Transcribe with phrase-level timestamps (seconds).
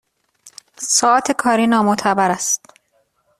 [0.77, 2.61] ساعات کاری نامعتبر است